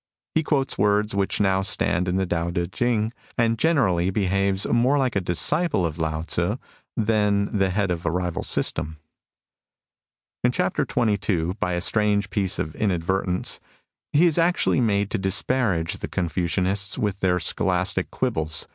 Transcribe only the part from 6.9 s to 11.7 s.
than as the head of a rival system. In chapter xxii,